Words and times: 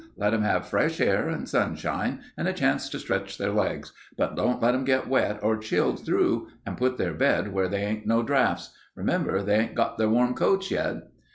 Let 0.17 0.33
'em 0.33 0.41
have 0.41 0.67
fresh 0.67 0.99
air 0.99 1.29
and 1.29 1.47
sunshine 1.47 2.21
and 2.35 2.47
a 2.47 2.53
chance 2.53 2.89
to 2.89 2.97
stretch 2.97 3.37
their 3.37 3.51
legs, 3.51 3.91
but 4.17 4.35
don't 4.35 4.59
let 4.59 4.73
'em 4.73 4.83
get 4.83 5.07
wet 5.07 5.37
or 5.43 5.57
chilled 5.57 6.03
through 6.03 6.47
and 6.65 6.75
put 6.75 6.97
their 6.97 7.13
bed 7.13 7.53
where 7.53 7.67
they 7.69 7.83
ain't 7.83 8.07
no 8.07 8.23
draughts. 8.23 8.73
Remember 8.95 9.43
they 9.43 9.57
ain't 9.59 9.75
got 9.75 9.99
their 9.99 10.09
warm 10.09 10.33
coats 10.33 10.71
yet. 10.71 11.03